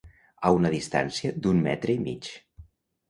A 0.49 0.53
una 0.59 0.71
distància 0.75 1.33
d’un 1.43 1.63
metre 1.67 1.97
i 1.97 1.99
mig. 2.07 2.31